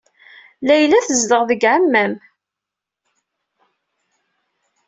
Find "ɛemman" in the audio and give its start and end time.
1.73-2.13